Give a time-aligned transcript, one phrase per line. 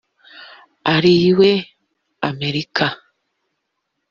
[0.95, 1.51] ari we
[2.29, 2.85] Amerika